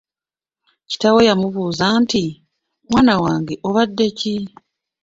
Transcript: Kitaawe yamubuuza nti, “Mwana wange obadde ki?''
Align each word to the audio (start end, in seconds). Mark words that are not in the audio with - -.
Kitaawe 0.89 1.21
yamubuuza 1.29 1.85
nti, 2.01 2.23
“Mwana 2.89 3.13
wange 3.23 3.53
obadde 3.67 4.07
ki?'' 4.17 4.35